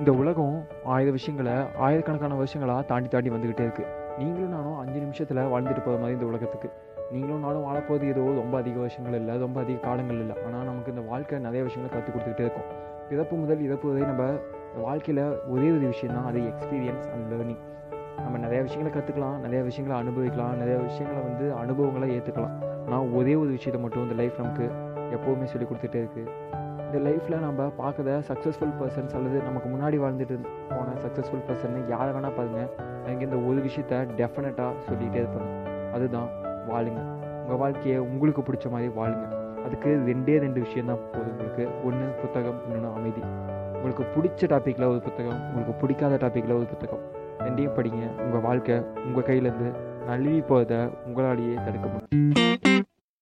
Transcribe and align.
இந்த 0.00 0.10
உலகம் 0.12 0.54
ஆயிரம் 0.84 1.16
விஷயங்களை 1.16 1.54
ஆயிரக்கணக்கான 1.84 2.36
வருஷங்களாக 2.40 2.82
தாண்டி 2.90 3.08
தாண்டி 3.08 3.30
வந்துக்கிட்டே 3.30 3.64
இருக்குது 3.66 3.90
நீங்களும் 4.18 4.54
நானும் 4.56 4.78
அஞ்சு 4.78 4.98
நிமிஷத்தில் 5.04 5.40
வாழ்ந்துட்டு 5.52 5.82
போகிற 5.84 5.98
மாதிரி 6.00 6.16
இந்த 6.18 6.26
உலகத்துக்கு. 6.30 6.68
நீங்களும் 7.12 7.44
நானும் 7.46 7.64
வாழப்போது 7.66 8.04
ஏதோ 8.12 8.22
ரொம்ப 8.40 8.54
அதிக 8.58 8.76
வருஷங்கள் 8.78 9.16
இல்லை 9.20 9.34
ரொம்ப 9.36 9.60
அதிக 9.60 9.78
காலங்கள் 9.78 10.20
இல்லை. 10.20 10.36
ஆனால் 10.46 10.64
நமக்கு 10.64 10.92
இந்த 10.94 11.04
வாழ்க்கை 11.10 11.38
நிறைய 11.38 11.62
விஷயங்களை 11.62 11.90
கற்றுக் 11.94 12.14
கொடுத்துக்கிட்டே 12.14 12.44
இருக்கும். 12.46 12.68
பிறப்பு 13.08 13.36
முதல் 13.36 13.64
இறப்பு 13.66 13.86
வரை 13.90 14.02
நம்ம 14.10 14.24
வாழ்க்கையில் 14.84 15.22
ஒரே 15.48 15.68
ஒரு 15.76 15.86
விஷயம் 15.86 16.14
தான் 16.14 16.28
அது 16.30 16.42
எக்ஸ்பீரியன்ஸ் 16.52 17.06
அண்ட் 17.12 17.26
லேர்னிங் 17.32 17.62
நம்ம 18.24 18.38
நிறைய 18.38 18.60
விஷயங்களை 18.62 18.92
கற்றுக்கலாம் 18.94 19.38
நிறைய 19.38 19.62
விஷயங்களை 19.62 19.96
அனுபவிக்கலாம் 20.02 20.58
நிறைய 20.58 20.76
விஷயங்களை 20.88 21.22
வந்து 21.22 21.46
அனுபவங்களை 21.62 22.08
ஏற்றுக்கலாம் 22.16 22.54
ஆனால் 22.86 23.08
ஒரே 23.12 23.34
ஒரு 23.34 23.50
விஷயத்தை 23.50 23.80
மட்டும் 23.82 24.02
இந்த 24.02 24.16
லைஃப் 24.22 24.40
நமக்கு 24.42 24.66
எப்போவுமே 25.16 25.48
சொல்லி 25.52 25.66
கொடுத்துட்டே 25.66 26.00
இருக்குது 26.04 26.30
இந்த 26.94 27.10
லைஃப்பில் 27.10 27.42
நம்ம 27.44 27.62
பார்க்குற 27.78 28.08
சக்ஸஸ்ஃபுல் 28.28 28.74
பர்சன்ஸ் 28.80 29.14
அல்லது 29.18 29.38
நமக்கு 29.46 29.68
முன்னாடி 29.68 29.96
வாழ்ந்துட்டு 30.02 30.34
போன 30.68 30.92
சக்ஸஸ்ஃபுல் 31.04 31.42
பர்சன் 31.48 31.72
யாரை 31.92 32.10
வேணால் 32.16 32.36
பாருங்கள் 32.36 32.68
எனக்கு 33.06 33.24
இந்த 33.28 33.38
ஒரு 33.48 33.58
விஷயத்த 33.64 33.94
டெஃபினட்டாக 34.20 34.72
சொல்லிகிட்டே 34.86 35.18
இருப்பாங்க 35.22 35.48
அதுதான் 35.96 36.28
வாழுங்க. 36.68 37.00
உங்கள் 37.40 37.60
வாழ்க்கையை 37.62 37.98
உங்களுக்கு 37.98 38.42
பிடிச்ச 38.42 38.70
மாதிரி 38.74 38.90
வாழுங்க. 39.00 39.26
அதுக்கு 39.64 39.90
ரெண்டே 40.10 40.36
ரெண்டு 40.44 40.60
விஷயம் 40.60 40.86
தான் 40.86 41.02
போதும். 41.14 41.32
உங்களுக்கு 41.32 41.66
ஒன்று 41.88 42.06
புத்தகம் 42.22 42.60
இன்னொன்று 42.66 42.92
அமைதி. 43.00 43.24
உங்களுக்கு 43.72 44.06
பிடிச்ச 44.16 44.50
டாப்பிக்கில் 44.54 44.90
ஒரு 44.92 45.02
புத்தகம் 45.08 45.40
உங்களுக்கு 45.48 45.74
பிடிக்காத 45.82 46.20
டாப்பிக்கில் 46.26 46.58
ஒரு 46.60 46.68
புத்தகம். 46.74 47.02
ரெண்டையும் 47.46 47.76
படிங்க. 47.80 48.04
உங்கள் 48.26 48.46
வாழ்க்கை 48.48 48.78
உங்கள் 49.06 49.28
கையிலேருந்து 49.30 49.72
நழுவி 50.06 50.40
போகிறத 50.52 50.78
உங்களாலேயே 51.08 51.56
தடுக்க 51.66 51.86
முடியும். 51.88 52.73